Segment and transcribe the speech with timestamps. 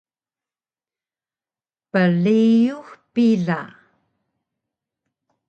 [1.91, 2.73] Priyux
[3.13, 3.69] pila